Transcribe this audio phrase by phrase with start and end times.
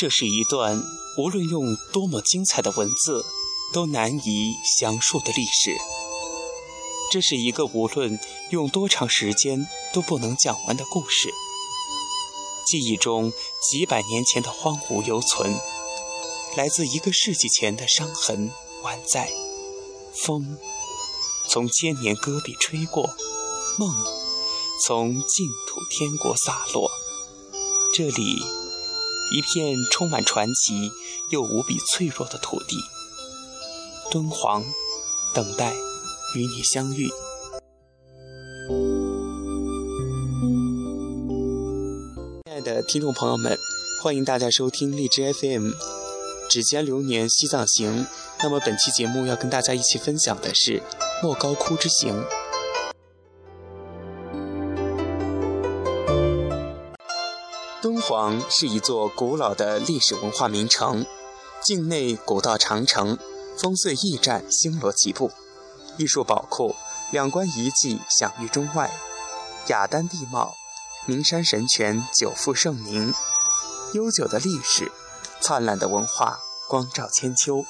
[0.00, 0.82] 这是一段
[1.18, 3.22] 无论用多么精彩的文字
[3.70, 5.76] 都难以详述的历史。
[7.12, 8.18] 这是一个无论
[8.48, 11.28] 用多长时间都不能讲完的故事。
[12.66, 13.30] 记忆中
[13.70, 15.54] 几百年前的荒芜犹存，
[16.56, 18.50] 来自一个世纪前的伤痕
[18.82, 19.30] 宛在。
[20.14, 20.56] 风
[21.46, 23.14] 从千年戈壁吹过，
[23.78, 23.94] 梦
[24.86, 26.90] 从净土天国洒落。
[27.94, 28.42] 这里，
[29.32, 30.90] 一片充满传奇
[31.30, 32.76] 又无比脆弱的土地。
[34.10, 34.64] 敦煌，
[35.34, 35.72] 等待
[36.34, 37.08] 与你相遇。
[42.44, 43.56] 亲爱的听众朋友们，
[44.02, 45.68] 欢迎大家收听荔枝 FM
[46.48, 48.04] 《指尖流年西藏行》。
[48.42, 50.82] 那么本期节目要跟大家一起分享的是
[51.22, 52.24] 莫高窟之行。
[58.00, 61.04] 敦煌是一座古老的历史文化名城，
[61.62, 63.18] 境内古道长城、
[63.58, 65.30] 烽燧驿站星罗棋布，
[65.98, 66.74] 艺术宝库、
[67.12, 68.90] 两关遗迹享誉中外，
[69.66, 70.54] 雅丹地貌、
[71.04, 73.12] 名山神泉久负盛名，
[73.92, 74.90] 悠久的历史、
[75.42, 76.38] 灿烂的文化
[76.70, 77.66] 光照千秋。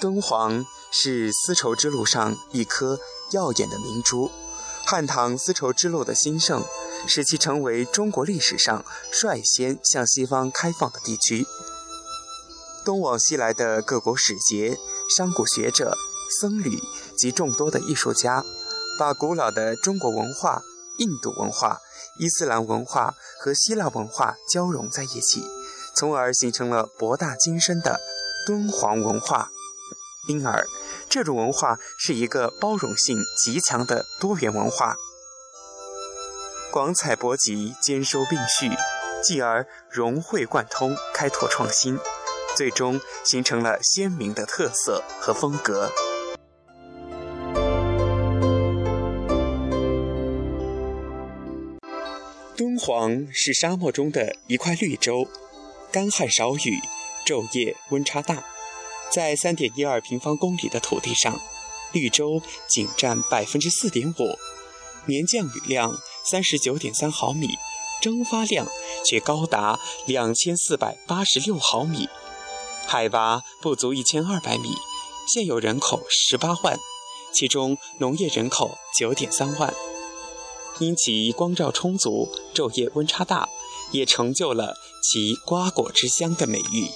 [0.00, 2.98] 敦煌是丝绸之路上一颗
[3.32, 4.30] 耀眼的明珠，
[4.92, 6.62] 汉唐丝绸之路的兴盛，
[7.08, 11.46] 使其成为中国历史上率先向西方开放的地区。
[12.84, 14.76] 东往西来的各国使节、
[15.16, 15.96] 商贾学者、
[16.38, 16.78] 僧侣
[17.16, 18.44] 及众多的艺术家，
[18.98, 20.60] 把古老的中国文化、
[20.98, 21.78] 印度文化、
[22.20, 25.42] 伊斯兰文化和希腊文化交融在一起，
[25.96, 27.98] 从而形成了博大精深的
[28.46, 29.48] 敦煌文化。
[30.28, 30.68] 因而，
[31.08, 34.94] 这种文化是一个包容性极强的多元文化，
[36.70, 38.70] 广采博集，兼收并蓄，
[39.24, 41.98] 继而融会贯通，开拓创新，
[42.56, 45.90] 最终形成了鲜明的特色和风格。
[52.56, 55.26] 敦煌是沙漠中的一块绿洲，
[55.90, 56.78] 干旱少雨，
[57.26, 58.44] 昼夜温差大。
[59.12, 61.38] 在三点一二平方公里的土地上，
[61.92, 64.38] 绿洲仅占百分之四点五，
[65.06, 67.48] 年降雨量三十九点三毫米，
[68.00, 68.66] 蒸发量
[69.04, 72.08] 却高达两千四百八十六毫米，
[72.86, 74.70] 海拔不足一千二百米，
[75.28, 76.78] 现有人口十八万，
[77.34, 79.74] 其中农业人口九点三万，
[80.78, 83.46] 因其光照充足，昼夜温差大，
[83.90, 86.88] 也成就了其瓜果之乡的美誉。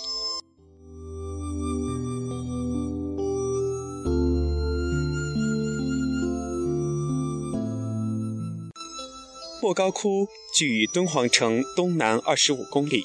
[9.67, 13.05] 莫高窟距敦煌城东南二十五公里，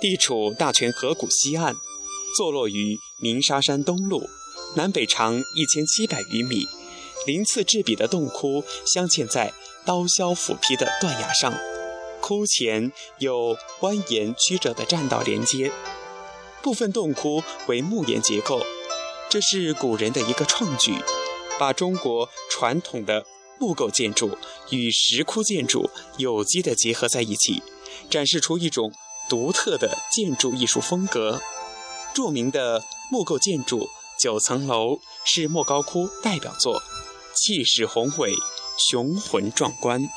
[0.00, 1.72] 地处大泉河谷西岸，
[2.36, 4.28] 坐落于鸣沙山东麓，
[4.74, 6.66] 南北长一千七百余米，
[7.28, 9.52] 鳞次栉比的洞窟镶嵌在
[9.86, 11.54] 刀削斧劈的断崖上，
[12.20, 12.90] 窟前
[13.20, 15.70] 有蜿蜒曲折的栈道连接，
[16.60, 18.60] 部分洞窟为木岩结构，
[19.28, 20.92] 这是古人的一个创举，
[21.56, 23.24] 把中国传统的。
[23.60, 24.38] 木构建筑
[24.70, 27.62] 与石窟建筑有机的结合在一起，
[28.08, 28.90] 展示出一种
[29.28, 31.42] 独特的建筑艺术风格。
[32.14, 33.86] 著名的木构建筑
[34.18, 36.82] 九层楼是莫高窟代表作，
[37.36, 38.32] 气势宏伟，
[38.88, 40.08] 雄浑壮观。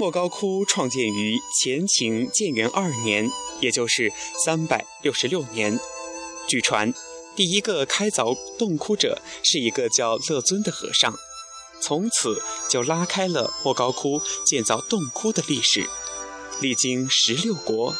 [0.00, 3.30] 莫高窟创建于前秦建元二年，
[3.60, 4.10] 也就是
[4.44, 5.78] 三百六十六年。
[6.48, 6.92] 据传。
[7.40, 11.18] 第一个开凿洞窟者是一个叫乐尊的和尚，
[11.80, 15.88] 从此就拉开了莫高窟建造洞窟的历史。
[16.60, 17.96] 历经十六国，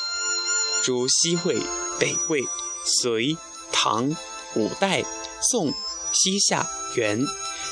[0.84, 1.56] 如西魏、
[1.98, 2.42] 北魏、
[2.84, 3.34] 隋、
[3.72, 4.14] 唐、
[4.56, 5.02] 五代、
[5.40, 5.72] 宋、
[6.12, 7.26] 西夏、元，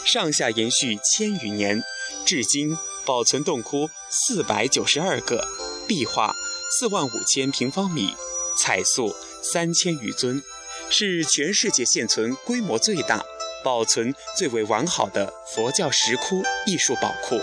[0.06, 1.82] 上下延续千余年，
[2.24, 5.46] 至今保存洞窟四百九十二个，
[5.86, 6.34] 壁画
[6.70, 8.14] 四万五千平方米，
[8.56, 10.42] 彩塑三千余尊。
[10.90, 13.24] 是全世界现存规模最大、
[13.62, 17.38] 保存最为完好的佛教石窟艺术宝库。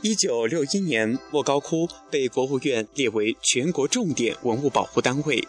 [0.00, 5.46] 一九六一年，莫高窟被国务院列为全国重点文物保护单位；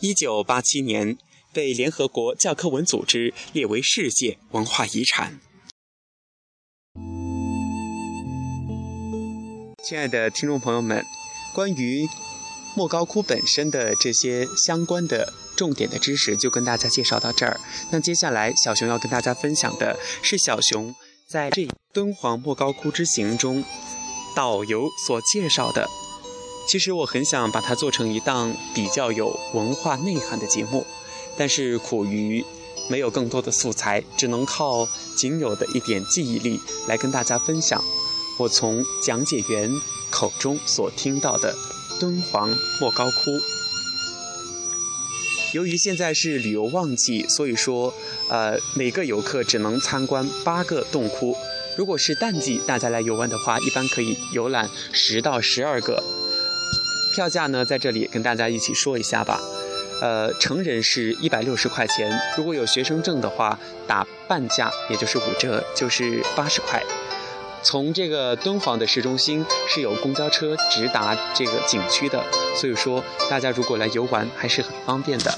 [0.00, 1.16] 一九八七年，
[1.52, 5.38] 被联合国教科文组织列为世界文化遗产。
[9.86, 11.04] 亲爱的听众朋友们，
[11.52, 12.08] 关于
[12.74, 17.60] 莫高窟本身的这些相关的重点的知识就跟大家介绍到这儿。
[17.90, 20.94] 那接下来小熊要跟大家分享的是小熊
[21.28, 23.62] 在这敦煌莫高窟之行中
[24.34, 25.86] 导游所介绍的。
[26.66, 30.86] 其实我很想把它做成一档比较有文化内涵的节目，
[31.36, 32.42] 但是苦于
[32.88, 36.58] 没有更多的素材，只能靠仅有的一点记忆力
[36.88, 37.84] 来跟大家分享
[38.36, 39.70] 我从讲解员
[40.10, 41.54] 口中所听到的。
[42.00, 42.50] 敦煌
[42.80, 43.40] 莫高窟。
[45.52, 47.94] 由于现在是旅游旺季，所以说，
[48.28, 51.36] 呃，每个游客只能参观八个洞窟。
[51.76, 56.02] 如果是淡季，大家来游玩的话，一般可以游览十到十二个。
[57.14, 59.40] 票价呢，在这里跟大家一起说一下吧。
[60.02, 66.82] 呃，成人是一百六十块钱，如果有学生证的话，打半价，也就是五折，就是八十块。
[67.64, 72.22] 从这个敦煌的市中心是有公交车直达这个景区的，
[72.54, 75.36] 所以说大家如果来游玩还是很方便的。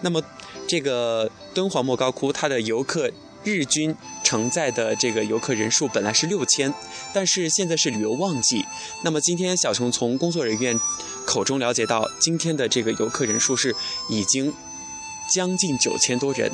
[0.00, 0.22] 那么，
[0.66, 3.10] 这个敦煌莫高窟它的游客
[3.42, 6.72] 日均承载的这个游客人数本来是六千，
[7.12, 8.64] 但是现在是旅游旺季。
[9.02, 10.78] 那么今天小熊从工作人员
[11.26, 13.74] 口中了解到，今天的这个游客人数是
[14.08, 14.54] 已经
[15.34, 16.50] 将近九千多人。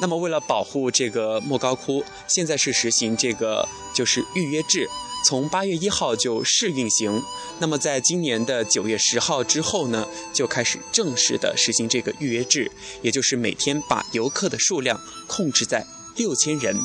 [0.00, 4.88] 那么，为了保护这个莫高窟，现在是实行这个就是预约制，
[5.26, 7.22] 从八月一号就试运行。
[7.58, 15.86] 那么，在今年的九月十号之后呢，就开始正式的实行这个预约制，也就是每天把游客的数量控制在
[16.16, 16.78] 六千人，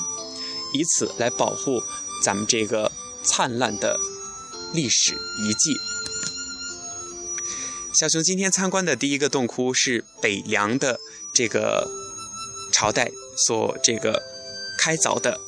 [0.73, 1.81] 以此来保护
[2.21, 2.91] 咱们这个
[3.23, 3.97] 灿烂的
[4.73, 5.77] 历史遗迹。
[7.93, 10.99] 小熊今天参观的第一个洞窟是北凉的
[11.33, 12.04] 这个。
[12.75, 13.09] 朝代
[13.47, 14.21] 所这个
[14.77, 15.39] 开凿的，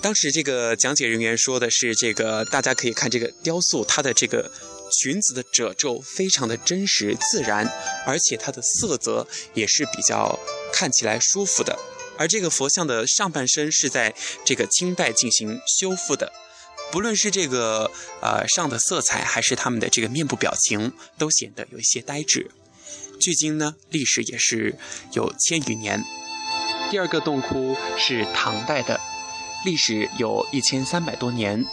[0.00, 4.50] 当时这个讲解人员说的是，这个大家可以看这个雕塑，它的这个
[4.98, 7.70] 裙子的褶皱非常的真实自然，
[8.06, 10.38] 而且它的色泽也是比较
[10.72, 11.78] 看起来舒服的。
[12.16, 14.14] 而这个佛像的上半身是在
[14.46, 16.32] 这个清代进行修复的，
[16.90, 17.90] 不论是这个
[18.22, 22.50] 呃上的色彩，还是他们的这个面部表情，都显得有一些呆滞。
[23.24, 24.76] 距今呢，历史也是
[25.14, 26.04] 有千余年。
[26.90, 29.00] 第二个洞窟是唐代的，
[29.64, 31.64] 历史有一千三百多年。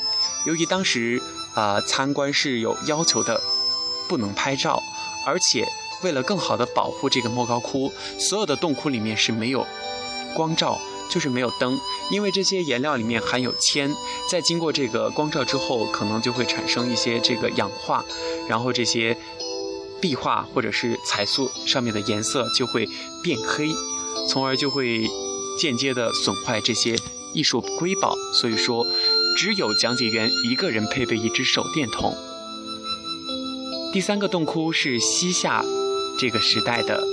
[0.46, 1.22] 由于当时
[1.54, 3.42] 啊参观是有要求的，
[4.08, 4.82] 不能拍照，
[5.26, 5.68] 而且
[6.02, 9.68] 为了更好的保护这个莫高窟，所有的洞窟里面是没有
[10.34, 11.78] 光照，就是没有灯，
[12.12, 13.94] 因为这些颜料里面含有铅，
[14.30, 18.06] 在经过这个光照之后，可能就会产生一些这个氧化，
[18.48, 19.18] 然后这些。
[20.02, 22.90] 壁画或者是彩塑上面的颜色就会
[23.24, 23.70] 变黑，
[24.28, 25.08] 从而就会
[25.60, 26.98] 间接的损坏这些
[27.34, 28.18] 艺术瑰宝。
[28.34, 28.86] 所以说，
[29.38, 32.14] 只有讲解员一个人配备一只手电筒。
[33.94, 35.64] 第三个洞窟是西夏
[36.18, 37.04] 这个时代的，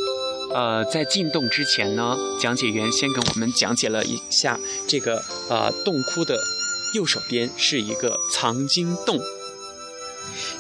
[0.55, 6.39] 呃，在进洞之前呢，讲解员先给我们讲解了一下这个呃洞窟的
[6.95, 9.21] 右手边是一个藏经洞。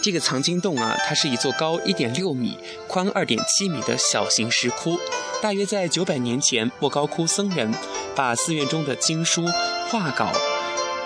[0.00, 4.98] 这个藏经洞啊，它是一座高一点六米、宽二点七米的小型石窟。
[5.40, 7.72] 大约在九百年前，莫高窟僧人
[8.16, 9.44] 把寺院中的经书、
[9.88, 10.32] 画稿、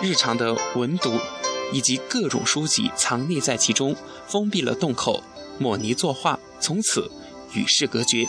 [0.01, 1.19] 日常的文读
[1.73, 3.95] 以及各种书籍藏匿在其中，
[4.27, 5.23] 封闭了洞口，
[5.59, 7.11] 抹泥作画，从此
[7.53, 8.27] 与世隔绝。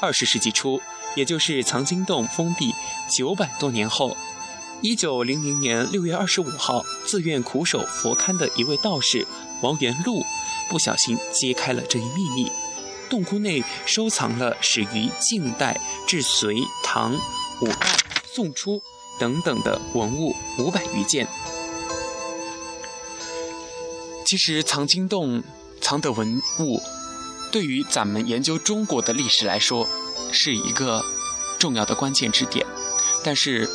[0.00, 0.80] 二十世纪初，
[1.14, 2.72] 也就是藏经洞封闭
[3.10, 4.16] 九百多年后。
[4.82, 9.26] 一九零零年六月二十五号，自愿苦守佛龛的一位道士
[9.60, 10.24] 王元禄，
[10.70, 12.50] 不小心揭开了这一秘密。
[13.10, 17.14] 洞窟内收藏了始于晋代至隋唐、
[17.60, 17.94] 五代、
[18.32, 18.80] 宋初
[19.18, 21.28] 等等的文物五百余件。
[24.24, 25.42] 其实藏经洞
[25.82, 26.80] 藏的文物，
[27.52, 29.86] 对于咱们研究中国的历史来说，
[30.32, 31.04] 是一个
[31.58, 32.66] 重要的关键之点。
[33.22, 33.68] 但是。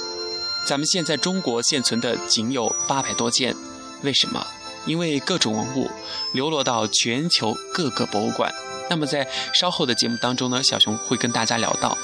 [0.65, 3.55] 咱们现在中国现存的仅有八百多件，
[4.01, 4.45] 为什么？
[4.87, 5.89] 因为各种文物
[6.33, 8.51] 流落到全球各个博物馆。
[8.89, 11.97] 那么在稍后的节目当中呢，小熊会跟大家聊到，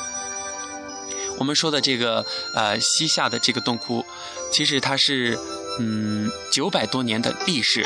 [1.38, 2.26] 我们说的这个
[2.56, 4.06] 呃西夏的这个洞窟，
[4.52, 5.38] 其实它是
[5.80, 7.86] 嗯九百多年的历史。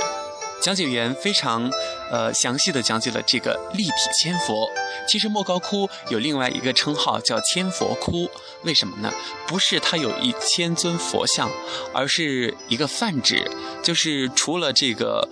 [0.62, 1.70] 讲解员非常，
[2.12, 4.69] 呃，详细的讲解了这个立体千佛。
[5.07, 8.29] 其实莫高窟有另外一个称号叫千佛窟，
[8.63, 9.12] 为什么呢？
[9.47, 11.50] 不是它有一千尊佛像，
[11.93, 13.50] 而是一个泛指，
[13.83, 15.29] 就是除了这个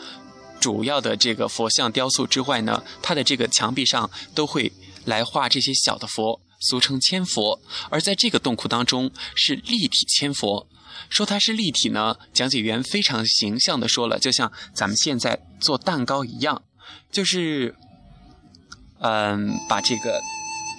[0.59, 4.71] 主要的这个佛像雕塑之外呢，它的这个墙壁上都会
[5.05, 6.39] 来画这些小的佛。
[6.63, 7.61] 俗称千佛。
[7.89, 10.67] 而在这个洞窟当中是立体千佛。
[11.09, 16.63] 说它是立体呢，讲解员非常形象的说了，就像咱们现在做蛋糕一样，
[17.11, 17.75] 就是，
[18.99, 20.21] 嗯，把这个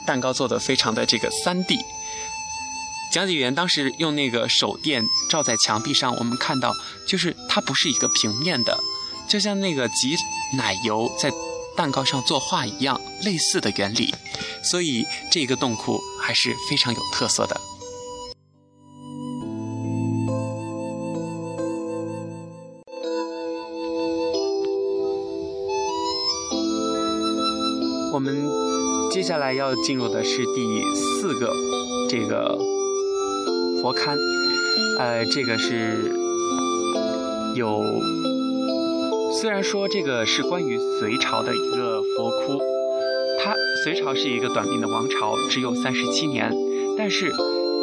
[0.07, 1.79] 蛋糕做的非常的这个三 D。
[3.13, 6.73] 讲解员当时用那个手电照在墙壁上，我们看到
[7.07, 8.79] 就是它不是一个平面的，
[9.29, 10.17] 就像那个挤
[10.57, 11.31] 奶油在
[11.77, 14.15] 蛋糕上作画一样，类似的原理。
[14.63, 17.61] 所以这个洞窟还是非常有特色的。
[28.13, 28.49] 我们
[29.11, 31.53] 接下来要进入的是第四个
[32.09, 32.57] 这个
[33.83, 34.17] 佛龛，
[34.99, 36.15] 呃，这个是
[37.55, 37.83] 有，
[39.45, 42.59] 虽然说这个是关于隋朝的一个佛窟，
[43.39, 46.51] 它隋朝是一个短命的王朝，只有三十七年，
[46.97, 47.31] 但是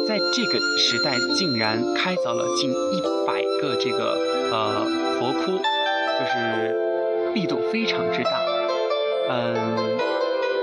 [0.08, 4.18] 在这个时代竟然开凿了近一百个这个
[4.50, 4.84] 呃
[5.20, 8.40] 佛窟，就是力度非常之大，
[9.30, 10.00] 嗯。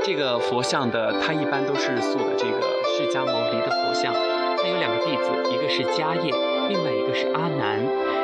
[0.04, 4.14] 这个佛像的，它一般都是塑的这个释迦牟尼的佛像。
[4.58, 6.34] 它有两个弟子，一个是迦叶，
[6.70, 7.82] 另外一个是阿难。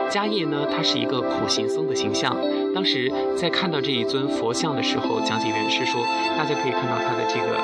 [0.10, 2.38] 迦叶呢，他是一个苦行僧的形象。
[2.74, 6.06] 当时在看到这一尊佛像的时候，讲解员是说，
[6.38, 7.58] 大家可以看到他的这个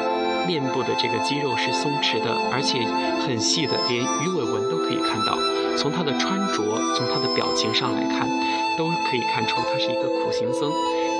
[0.47, 2.81] 面部的这个肌肉是松弛的，而且
[3.21, 5.37] 很细的，连鱼尾纹都可以看到。
[5.77, 6.65] 从他的穿着，
[6.97, 8.27] 从他的表情上来看，
[8.75, 10.69] 都可以看出他是一个苦行僧。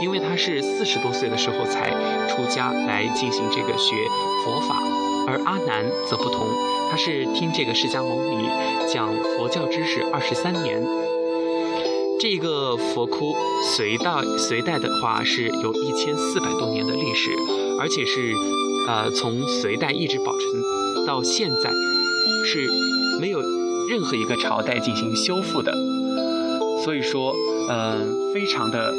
[0.02, 1.92] 因为他是四十多岁的时候才
[2.28, 3.94] 出家来进行这个学
[4.44, 4.82] 佛法，
[5.28, 6.50] 而阿难则不同，
[6.92, 8.50] 他是听这个释迦牟尼
[8.86, 9.08] 讲
[9.38, 10.86] 佛教知识二十三年。
[12.20, 13.34] 这个佛窟
[13.76, 17.32] 隋代隋代的话是有一千四百多年的历史，
[17.80, 18.34] 而且是
[18.90, 21.72] 呃从隋代一直保存到现在，
[22.44, 22.68] 是
[23.22, 23.40] 没有
[23.90, 25.74] 任何一个朝代进行修复的，
[26.84, 27.34] 所以说
[27.70, 28.94] 嗯非常的。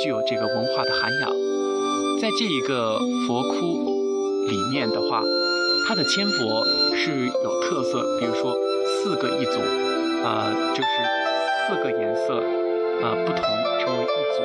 [0.00, 1.30] 具有这个文化的涵养，
[2.20, 5.24] 在这一个佛窟里面的话，
[5.88, 8.54] 它的千佛是有特色，比如说
[8.84, 9.58] 四个一组，
[10.22, 10.88] 呃，就是
[11.66, 12.42] 四个颜色，
[13.00, 13.42] 呃，不同
[13.80, 14.42] 成为一组，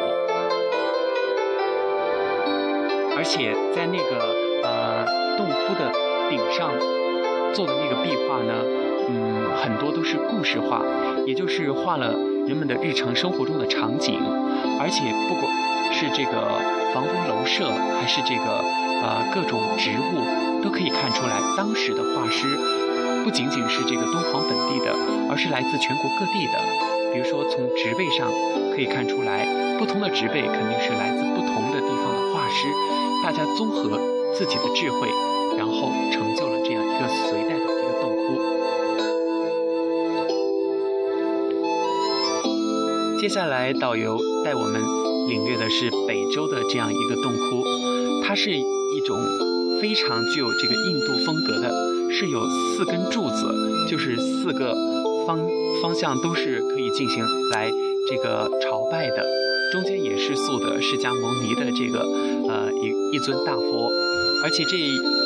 [3.17, 4.33] 而且在那个
[4.63, 5.91] 呃洞窟的
[6.29, 6.71] 顶上
[7.53, 8.63] 做的那个壁画呢，
[9.09, 10.81] 嗯，很多都是故事画，
[11.25, 12.13] 也就是画了
[12.47, 14.17] 人们的日常生活中的场景。
[14.79, 15.51] 而且不管
[15.91, 16.57] 是这个
[16.93, 17.69] 房屋楼舍，
[17.99, 18.63] 还是这个
[19.03, 20.23] 呃各种植物，
[20.63, 22.47] 都可以看出来当时的画师
[23.23, 24.95] 不仅仅是这个敦煌本地的，
[25.29, 26.57] 而是来自全国各地的。
[27.13, 28.31] 比如说从植被上
[28.73, 29.45] 可以看出来，
[29.77, 32.67] 不同的植被肯定是来自不同的地方的画师，
[33.23, 33.99] 大家综合
[34.33, 35.07] 自己的智慧，
[35.57, 38.23] 然后成就了这样一个隋代的一个洞窟。
[43.19, 44.17] 接下来导游。
[44.43, 44.81] 带我们
[45.29, 47.63] 领略的是北周的这样一个洞窟，
[48.21, 49.17] 它是一种
[49.83, 51.69] 非常具有这个印度风格的，
[52.09, 53.51] 是有四根柱子，
[53.91, 54.73] 就是四个
[55.27, 55.37] 方
[55.81, 57.21] 方向都是可以进行
[57.51, 57.69] 来
[58.07, 59.27] 这个朝拜的，
[59.73, 61.99] 中间也是塑的释迦牟尼的这个
[62.47, 63.91] 呃一一尊大佛，
[64.45, 64.77] 而且这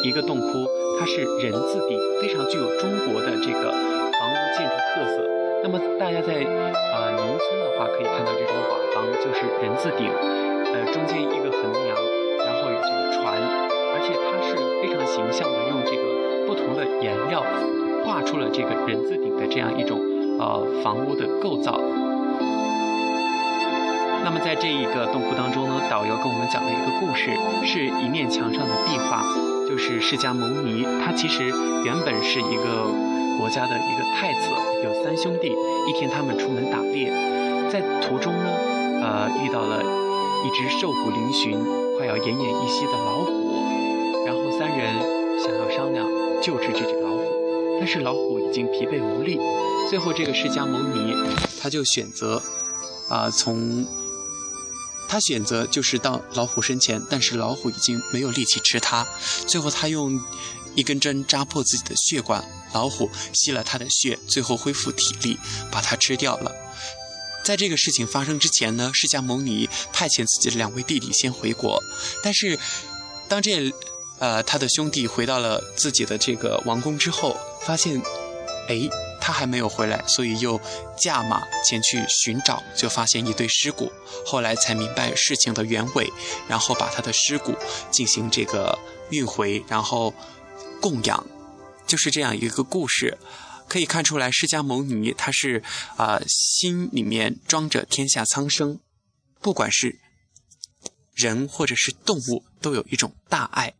[0.04, 0.68] 一个洞窟
[1.00, 5.22] 它是人字顶，非常具有中国的这个房屋建筑特色。
[5.62, 10.10] 那么大家在呃农村的话，可以看到这种瓦房，就是人字顶，
[10.74, 11.96] 呃中间一个横梁，
[15.18, 17.44] 形象的，用这个不同的颜料
[18.06, 20.00] 画出了这个人字顶的这样一种
[20.38, 21.82] 呃房屋的构造。
[24.24, 27.32] 那么在这一个洞窟当中呢，导游跟我们讲了一个故事，
[27.66, 29.26] 是一面墙上的壁画，
[29.68, 31.50] 就是释迦牟尼，他其实
[31.84, 32.86] 原本是一个。
[33.38, 34.50] 国家的一个太子
[34.84, 35.54] 有三兄弟，
[35.88, 37.14] 一天他们出门打猎，
[37.70, 38.50] 在途中呢，
[39.00, 39.84] 呃，遇到了
[40.44, 41.56] 一只瘦骨嶙峋、
[41.96, 43.37] 快要奄奄一息的老虎，
[44.78, 44.96] 人
[45.44, 46.08] 想要商量
[46.42, 49.40] 救治这只老虎，但是老虎已经疲惫无力，
[49.90, 51.14] 最后这个释迦牟尼
[51.60, 52.42] 他就选择，
[53.10, 53.86] 啊，从
[55.10, 59.08] 他选择就是到老虎身前，但是老虎已经没有力气吃他，
[59.48, 60.22] 最后他用
[60.76, 62.44] 一根针扎破自己的血管。
[62.74, 65.38] 老虎吸了他的血，最后恢复体力，
[65.72, 66.52] 把他吃掉了。
[67.46, 71.82] 在这个事情发生之前呢，释迦牟尼派遣自己的两位弟弟先回国，
[72.22, 72.60] 但是
[73.30, 73.74] 当这
[74.20, 78.02] 呃他的兄弟回到了自己的这个王宫之后，发现
[78.68, 80.60] 哎他还没有回来，所以又
[80.98, 83.92] 驾马前去寻找，就发现一堆尸骨，
[84.26, 86.12] 后来才明白事情的原委，
[86.48, 87.56] 然后把他的尸骨
[87.92, 88.78] 进行这个
[89.10, 90.14] 运回，然后
[90.80, 91.26] 供养，
[91.86, 93.18] 就是这样一个故事。
[93.68, 95.62] 可以看出来，释迦牟尼他是
[95.98, 98.80] 啊心里面装着天下苍生，
[99.42, 100.00] 不管是
[101.14, 103.74] 人或者是动物，都有一种大爱。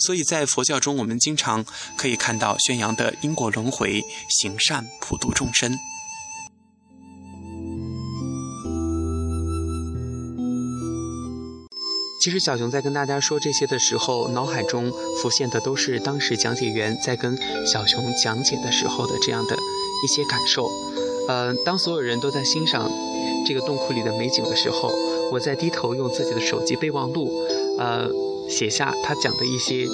[0.00, 1.64] 所以在佛教中，我们经常
[1.96, 5.72] 可以看到宣扬的因果轮回、行善普度众生。
[12.22, 14.92] 其实小熊在跟大家说这些的时候，脑海中
[15.22, 20.70] 浮现的都是当时讲解员在跟小熊讲解的时候的这样的一些感受。
[21.28, 22.90] 呃，当所有人都在欣赏
[23.46, 24.92] 这个洞窟里的美景的时候，
[25.32, 27.32] 我在低头用自己的手机备忘录，
[27.78, 28.10] 呃，
[28.50, 29.86] 写下他讲的一些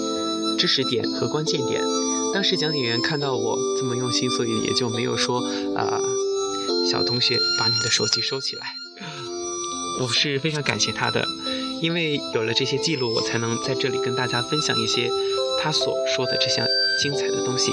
[0.59, 1.83] 知识点和关键点。
[2.35, 5.41] 当时讲解员看到我这么用心，所以也就没有说
[5.75, 6.01] 啊，
[6.91, 8.67] 小同学把你的手机收起来。
[10.01, 11.25] 我是非常感谢他的。
[11.83, 15.11] 因为有了这些记录，我才能在这里跟大家分享一些
[15.63, 16.67] 他所说的这项
[17.03, 17.71] 精彩的东西。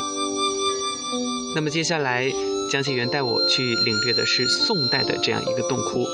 [1.56, 2.30] 那么接下来，
[2.70, 6.06] 讲解员带我去领略的是宋代的这样一个洞窟。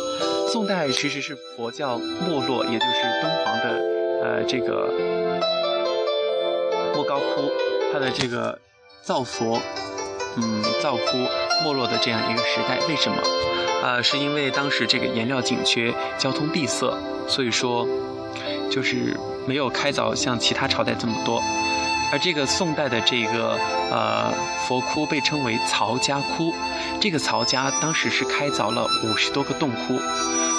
[0.47, 4.89] 宋代其实是佛教没落，也就是敦煌的呃这个
[6.95, 7.49] 莫高窟，
[7.91, 8.59] 它的这个
[9.01, 9.59] 造佛，
[10.37, 11.17] 嗯，造窟
[11.63, 12.79] 没落的这样一个时代。
[12.87, 13.17] 为什么？
[13.81, 16.93] 呃，是因为当时这个颜料紧缺，交通闭塞。
[17.29, 17.87] 所以说，
[18.71, 19.15] 就是
[19.47, 21.41] 没有开凿像其他朝代这么多，
[22.11, 23.57] 而这个宋代的这个
[23.91, 24.33] 呃
[24.67, 26.53] 佛窟被称为曹家窟，
[26.99, 29.99] 这个曹家当时是开凿了五十多个洞窟，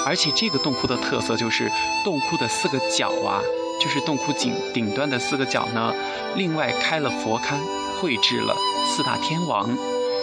[0.05, 1.71] 而且这个洞窟的特色就是
[2.03, 3.41] 洞窟的四个角啊，
[3.81, 5.93] 就是洞窟顶顶端的四个角呢，
[6.35, 7.55] 另外开了佛龛，
[7.99, 8.55] 绘制了
[8.87, 9.69] 四大天王，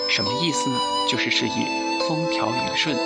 [0.08, 0.78] 什么意思呢？
[1.08, 2.96] 就是示意风调雨顺。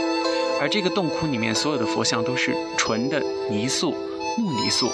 [0.60, 3.90] 而这个洞窟里面所有的佛像都是纯的泥塑
[4.38, 4.90] 木泥塑，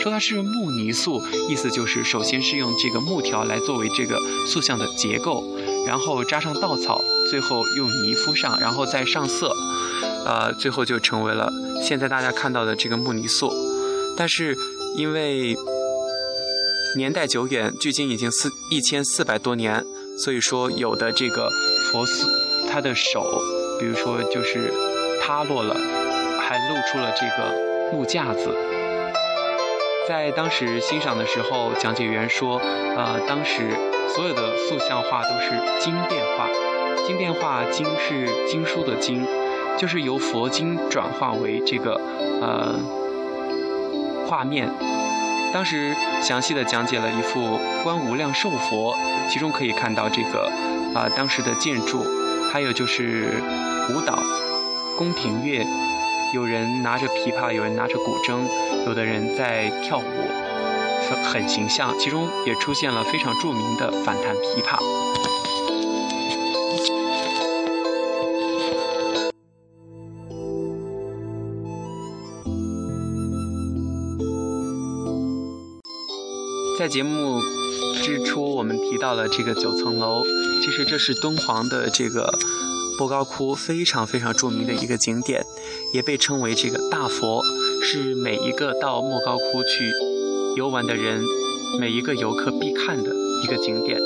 [0.00, 5.44] 说它是木泥塑，意思就是首先是用这个木条来作为这个塑像的结构，
[5.86, 9.54] 然后扎上稻草，最后用泥敷上，然后再上色，
[10.24, 11.50] 呃，最后就成为了
[11.82, 13.52] 现在大家看到的这个木泥塑。
[14.16, 14.56] 但是
[14.96, 15.54] 因为
[16.96, 19.84] 年代久远，距今已经四一千四百多年，
[20.18, 21.48] 所以说有的这个
[21.92, 22.26] 佛塑，
[22.70, 23.24] 它的手，
[23.78, 24.72] 比如说就是。
[25.22, 25.76] 塌落了，
[26.40, 28.48] 还露出了这个木架子。
[30.08, 32.58] 在当时欣赏的时候，讲解员说，
[32.96, 33.70] 呃，当时
[34.12, 36.48] 所有的塑像画都是经变化，
[37.06, 39.24] 经变化，经是经书的经，
[39.80, 41.98] 就是由佛经转化为这个
[42.42, 42.78] 呃
[44.28, 44.68] 画面。
[45.54, 48.94] 当时详细的讲解了一幅观无量寿佛，
[49.30, 50.52] 其中可以看到这个
[50.94, 52.04] 啊当时的建筑，
[52.52, 53.42] 还有就是
[53.88, 54.18] 舞蹈。
[54.98, 55.66] 宫廷乐，
[56.34, 58.46] 有人拿着琵琶，有人拿着古筝，
[58.86, 60.04] 有的人在跳舞，
[61.08, 61.98] 很很形象。
[61.98, 64.78] 其中也出现了非常著名的反弹琵琶。
[76.80, 77.42] 在节目
[78.02, 80.24] 之初，我们提到了这个九层楼，
[80.62, 82.32] 其实这是敦煌的这个。
[82.98, 85.42] 莫高窟非常非常著名的一个景点，
[85.92, 87.42] 也被称为这个大佛，
[87.82, 89.92] 是每一个到莫高窟去
[90.56, 91.22] 游玩的人，
[91.78, 93.14] 每一个游客必看的
[93.44, 94.00] 一个景点。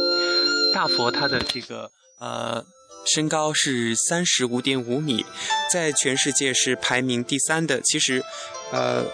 [0.74, 2.64] 大佛它的这个呃
[3.06, 5.24] 身高是三十五点五米，
[5.72, 7.80] 在全世界是排名第三的。
[7.80, 8.20] 其实，
[8.72, 9.04] 呃，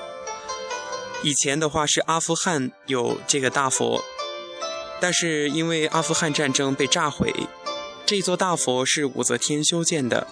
[1.23, 4.03] 以前的话是阿富汗有这个大佛，
[5.01, 7.33] 但是因为阿富汗战争被炸毁。
[8.07, 10.27] 这座大佛是武则天修建的，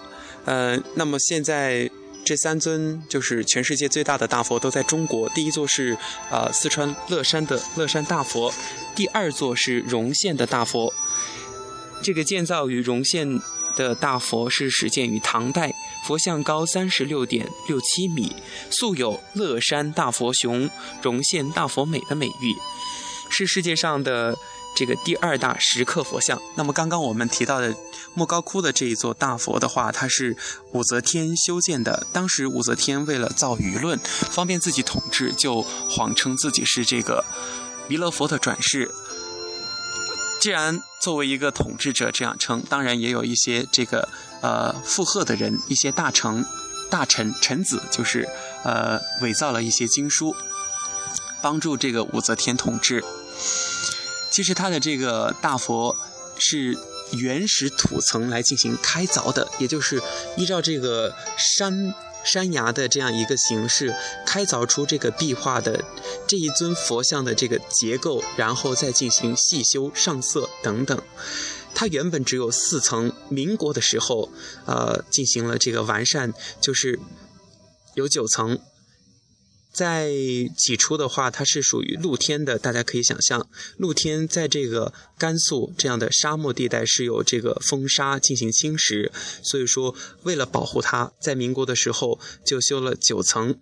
[0.45, 1.89] 呃，那么现在
[2.25, 5.29] 这三尊就是全世界最大的大佛都在中国。
[5.29, 5.97] 第一座是
[6.29, 8.51] 呃四川乐山的乐山大佛，
[8.95, 10.93] 第二座是荣县的大佛。
[12.01, 13.39] 这个建造于荣县
[13.75, 15.73] 的大佛是始建于唐代，
[16.09, 18.35] 佛像高三十六点六七米，
[18.71, 20.67] 素有“乐山大佛雄，
[21.03, 22.55] 荣县大佛美”的美誉，
[23.29, 24.35] 是世界上的。
[24.75, 26.41] 这个第二大石刻佛像。
[26.55, 27.75] 那么刚刚我们提到的
[28.13, 30.37] 莫高窟的这一座大佛的话，它是
[30.71, 32.07] 武则天修建的。
[32.13, 37.25] 当时武则天为了造舆论，方便自己统治，就谎称自己是这个
[37.87, 38.89] 弥勒佛的转世。
[40.39, 44.07] 既然作为一个统治者这样称，当然也有一些这个
[44.41, 46.45] 呃附和的人，一些大臣、
[46.89, 48.27] 大臣、臣子，就是
[48.63, 50.35] 呃伪造了一些经书，
[51.41, 53.03] 帮助这个武则天统治。
[54.31, 55.95] 其实他的这个大佛
[56.37, 56.77] 是
[57.11, 60.01] 原始土层来进行开凿的，也就是
[60.37, 63.93] 依照这个山山崖的这样一个形式，
[64.25, 65.83] 开凿出这个壁画的
[66.27, 71.01] 这一尊佛像的这个结构，然后再进行细修、上色等等。
[71.79, 74.33] 它原本只有四层，民国的时候，
[74.65, 76.99] 呃，进行了这个完善，就是
[77.95, 78.59] 有九层。
[79.71, 80.11] 在
[80.57, 89.09] 起初的话，它是属于露天的，大家可以想象，露天在这个甘肃这样的沙漠地带是有这个风沙进行侵蚀，
[89.41, 93.57] 所以说为了保护它，在民国的时候就修了九层。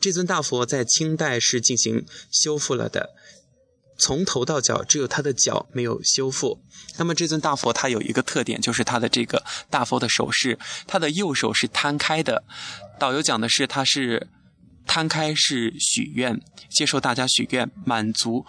[0.00, 3.10] 这尊大佛在清代是进行修复了的，
[3.98, 6.60] 从头到脚只有他的脚没有修复。
[6.98, 12.44] 那么这尊大佛它有一个特点，就是它的这个大佛的手势，它的右手是摊开的。
[12.98, 14.28] 导游讲的是它是。
[14.88, 18.46] 摊开是许愿，接受大家许愿，满足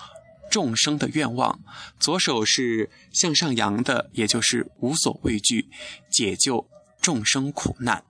[0.51, 1.59] 众生的愿望。
[1.99, 5.67] 左手是向上扬的，也就是无所畏惧，
[6.11, 6.69] 解救
[7.01, 8.03] 众生苦难。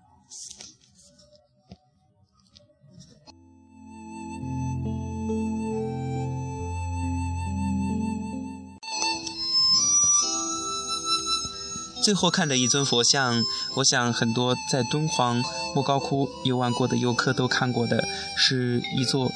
[12.07, 13.43] 最后看的一尊佛像，
[13.73, 15.43] 我想很多在敦煌
[15.75, 18.01] 莫高窟游玩过的游客都看过的，
[18.37, 19.29] 是一座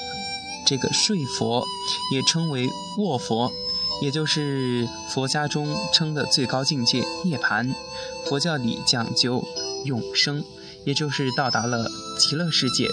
[0.65, 1.65] 这个睡佛，
[2.13, 3.51] 也称为卧佛，
[4.01, 7.75] 也就是佛家中称的最高境界涅槃。
[8.25, 9.43] 佛教里讲究
[9.83, 10.41] 永生，
[10.85, 12.87] 也就是到达了极乐世界。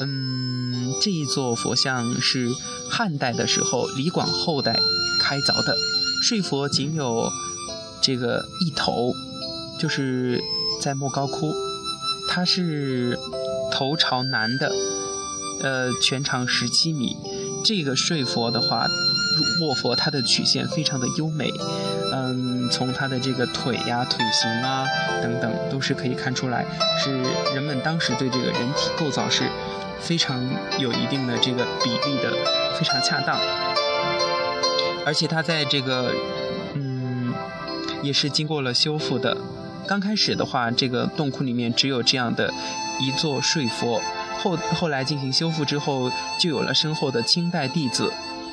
[0.00, 2.52] 嗯，这一座佛像是
[2.88, 4.78] 汉代的时候李广后代
[5.20, 5.76] 开凿的，
[6.22, 7.28] 睡佛仅有。
[8.02, 9.14] 这个一头，
[9.78, 10.42] 就是
[10.80, 11.54] 在莫高窟，
[12.28, 13.16] 它是
[13.70, 14.72] 头朝南的，
[15.62, 17.16] 呃，全长十七米。
[17.64, 18.88] 这个睡佛的话，
[19.60, 21.48] 卧佛它的曲线非常的优美，
[22.12, 24.84] 嗯，从它的这个腿呀、腿型啊
[25.22, 26.66] 等等，都是可以看出来，
[26.98, 27.22] 是
[27.54, 29.44] 人们当时对这个人体构造是
[30.00, 30.44] 非常
[30.80, 32.32] 有一定的这个比例的，
[32.76, 33.38] 非常恰当。
[35.06, 36.12] 而且它在这个。
[38.02, 39.36] 也是经过了修复的。
[39.86, 42.52] 刚开始的话，这个洞窟里面只有这样的
[43.00, 44.00] 一座睡佛，
[44.40, 46.10] 后后来进行修复之后，
[46.40, 48.12] 就有了身后的清代弟子。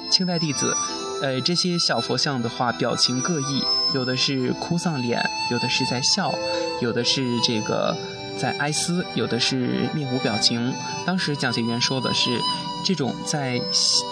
[0.09, 0.75] 清代弟子，
[1.21, 6.33] 呃，这些小佛像的话，表情各异，有的是哭丧脸，有的是在笑，
[6.81, 7.95] 有的是这个
[8.35, 10.73] 在哀思，有的是面无表情。
[11.05, 12.41] 当时讲解员说的是，
[12.83, 13.61] 这种在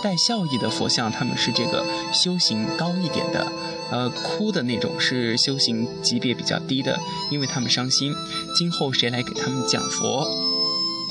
[0.04, 3.52] 带笑意的佛像，他们是这个修行高一点的。
[3.90, 7.00] 呃，哭的那种是修行级别比较低的，
[7.32, 8.14] 因为他们伤心。
[8.56, 10.28] 今后谁来给他们讲佛？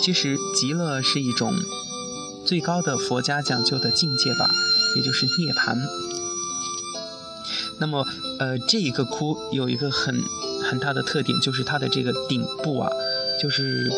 [0.02, 1.54] 其实极乐是一种
[2.44, 4.50] 最高的佛家讲究的境界吧，
[4.96, 5.78] 也就是涅槃。
[7.78, 8.06] 那么，
[8.38, 10.22] 呃，这一个窟有一个很
[10.62, 12.90] 很大的特点，就是它的这个顶部啊，
[13.42, 13.90] 就是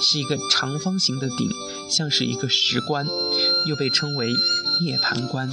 [0.00, 1.48] 是一个长方形的顶，
[1.88, 3.06] 像是一个石棺，
[3.66, 4.32] 又被称为
[4.82, 5.50] 涅槃棺。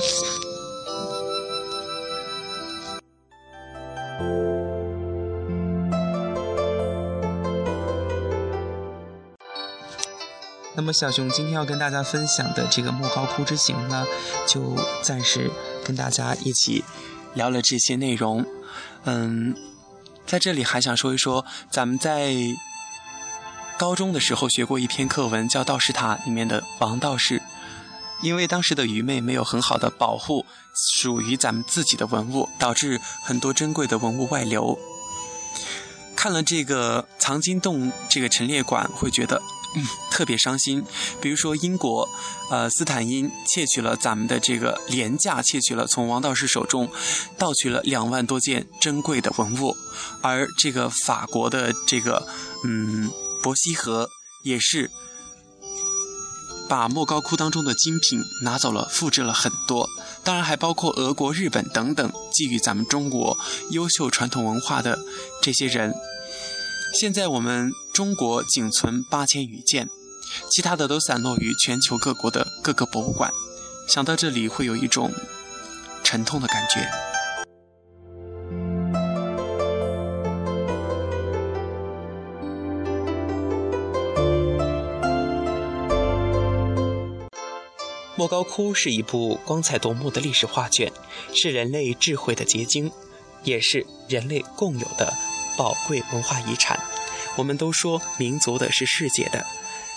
[10.76, 14.06] 那么小熊今天要跟大家分享的这个莫高窟之行呢，
[14.48, 15.50] 就暂时
[15.84, 16.86] 跟大家一起
[17.34, 18.46] 聊了这些内容。
[19.06, 19.56] 嗯，
[20.28, 22.36] 在这里还想说一说，咱们在
[23.78, 27.42] 高中的时候学过一篇课文，叫《道士塔》里面的王道士，
[28.22, 30.46] 因为当时的愚昧没有很好的保护
[30.94, 34.78] 属于咱们自己的文物，导致很多珍贵的文物外流。
[36.16, 39.42] 看了这个藏经洞这个陈列馆，会觉得。
[40.10, 40.84] 特别伤心，
[41.22, 42.10] 比如说英国，
[42.50, 46.90] 呃，斯坦因窃取了咱们的这个廉价窃取了从王道士手中
[47.38, 49.76] 盗取了两万多件珍贵的文物，
[50.24, 52.28] 而这个法国的这个
[52.64, 53.12] 嗯
[53.44, 54.10] 伯希和
[54.44, 54.90] 也是
[56.68, 59.90] 把莫高窟当中的精品拿走了，复制了很多，
[60.24, 63.38] 当然还包括俄国、日本等等觊觎咱们中国
[63.72, 65.00] 优秀传统文化的
[65.42, 65.94] 这些人。
[67.00, 69.90] 现在我们中国仅存八千余件，
[70.52, 73.32] 其他的都散落于全球各国的各个博物馆。
[73.88, 75.14] 想到这里，会有一种
[76.04, 77.07] 沉痛的感觉。
[88.28, 90.92] 高窟是一部光彩夺目的历史画卷，
[91.34, 92.92] 是人类智慧的结晶，
[93.44, 95.14] 也是人类共有的。
[95.58, 96.80] 宝贵文化遗产，
[97.36, 99.44] 我们都说民族的是世界的，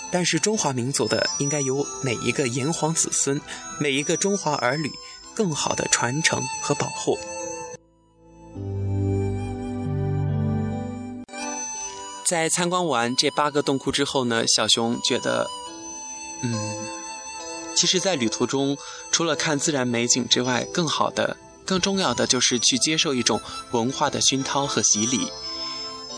[0.09, 3.39] 但是中华民族的应该由每一个炎黄子孙、
[3.79, 4.89] 每一个中华儿女
[5.35, 7.19] 更好的传承和保护。
[12.25, 15.47] 在参观完这八个洞窟之后呢，小熊觉得，
[16.41, 16.53] 嗯，
[17.81, 18.77] 其实，在旅途中，
[19.11, 23.41] 除了看自然美景之外，更好的、更重要的就是去接受一种
[23.71, 25.27] 文化的熏陶和洗礼。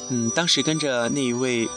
[0.10, 1.69] 嗯，当时跟着那一位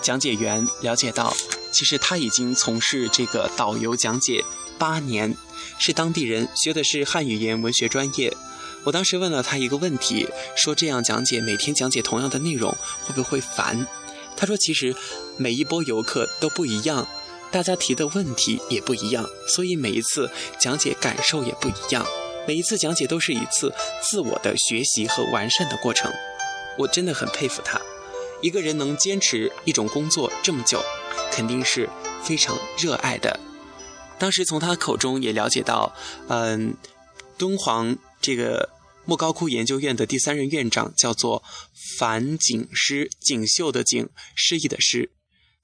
[0.00, 1.34] 讲解员了解到，
[1.72, 4.44] 其实他已经从事这个导游讲解
[4.78, 5.36] 八年，
[5.80, 8.36] 是当地人，学的是汉语言文学专业。
[8.84, 12.70] 我当时问了他一个问题，说这样讲解，每天讲解同样的内容，
[13.04, 13.88] 会不会烦？
[14.36, 14.94] 他说，其实
[15.36, 17.08] 每一波游客都不一样，
[17.52, 22.04] 大家提的问题也不一样，所以每一次讲解感受也不一样。
[22.48, 26.10] 每一次讲解都是一次自我的学习和完善的过程。
[26.78, 27.80] 我真的很佩服他，
[28.40, 30.82] 一个人能坚持一种工作这么久，
[31.30, 31.88] 肯定是
[32.24, 33.38] 非常热爱的。
[34.18, 35.94] 当时从他口中也了解到，
[36.28, 36.74] 嗯，
[37.36, 37.96] 敦煌。
[38.20, 38.70] 这个
[39.04, 41.42] 莫高窟研究院的第三任院长叫做
[41.98, 45.10] 樊锦诗，锦绣的锦，诗意的诗。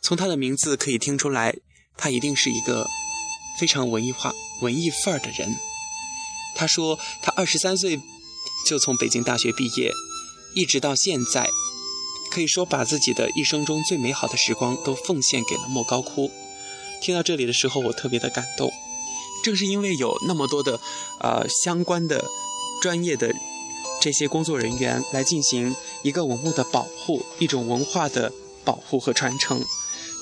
[0.02, 1.56] 从他的名字可以听出来，
[1.98, 2.88] 他一定是一个
[3.58, 4.32] 非常文艺化、
[4.62, 5.54] 文艺范儿的人。
[6.54, 8.00] 他说，他二十三岁
[8.66, 9.92] 就从北京大学毕业，
[10.54, 11.50] 一直到现在，
[12.30, 16.30] 可以说把自己的一生中最美好的时光都奉献给了莫高窟。
[17.02, 18.72] 听到这里的时候，我特别的感动。
[19.44, 20.80] 正是因为有那么多的，
[21.20, 22.24] 呃，相关的。
[22.80, 23.34] 专业的
[24.00, 28.32] 这些工作人员来进行一个文物的保护，一种文化的
[28.64, 29.60] 保护和传承，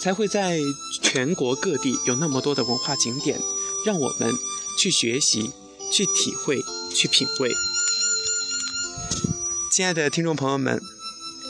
[0.06, 0.60] 才会在
[1.02, 3.40] 全国各地有那么多的文化景点，
[3.84, 4.32] 让我们
[4.78, 5.50] 去学习、
[5.90, 6.62] 去体会、
[6.94, 7.50] 去品味。
[9.72, 10.80] 亲爱的听众朋友们，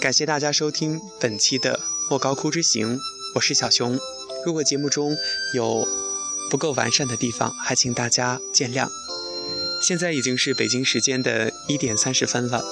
[0.00, 2.98] 感谢大家收听本期的莫高窟之行，
[3.34, 4.00] 我是小熊。
[4.46, 5.14] 如果节目中
[5.52, 5.86] 有
[6.48, 8.88] 不够完善的地方，还请大家见谅。
[9.82, 12.64] 现在已经是北京时间的一点三十分了，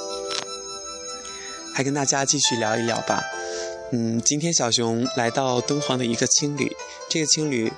[1.75, 3.23] 还跟大家继续聊一聊吧。
[3.97, 6.77] 嗯，今天小熊来到敦煌的一个青旅，
[7.09, 7.73] 这个青旅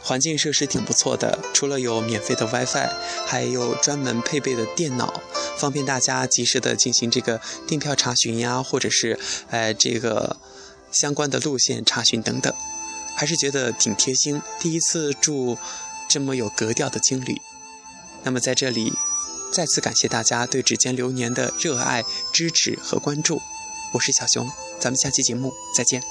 [0.00, 2.90] 环境设施挺不错的，除了有免费的 WiFi，
[3.24, 5.22] 还有专门配备的电脑，
[5.56, 9.16] 方便大家及时的进行这个订票查询呀，或者是
[9.50, 10.36] 呃这个
[10.90, 12.52] 相关的路线查询等等，
[13.14, 14.42] 还是觉得挺贴心。
[14.58, 15.56] 第一次住
[16.08, 17.40] 这么有格调的青旅。
[18.24, 18.92] 那么在这里，
[19.52, 23.40] 再次感谢大家对《指尖流年》的热爱、支持和关注。
[23.94, 26.02] 我是小熊，咱们下期节目再见。